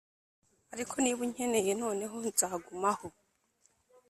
ariko 0.73 0.93
niba 0.99 1.19
unkeneye 1.25 1.71
noneho 1.81 2.15
nzagumaho." 2.27 3.07